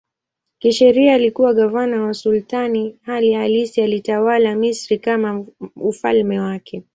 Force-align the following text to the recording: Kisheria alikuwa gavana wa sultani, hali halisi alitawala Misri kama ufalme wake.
Kisheria 0.59 1.13
alikuwa 1.13 1.53
gavana 1.53 2.01
wa 2.01 2.13
sultani, 2.13 2.95
hali 3.03 3.33
halisi 3.33 3.81
alitawala 3.81 4.55
Misri 4.55 4.99
kama 4.99 5.45
ufalme 5.75 6.39
wake. 6.39 6.83